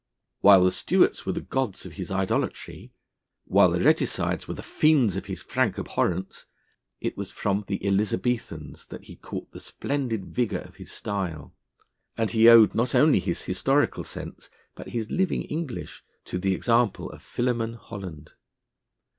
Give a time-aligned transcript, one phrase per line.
[0.39, 2.91] While the Stuarts were the gods of his idolatry,
[3.45, 6.47] while the Regicides were the fiends of his frank abhorrence,
[6.99, 11.53] it was from the Elizabethans that he caught the splendid vigour of his style;
[12.17, 17.11] and he owed not only his historical sense, but his living English to the example
[17.11, 18.31] of Philemon Holland.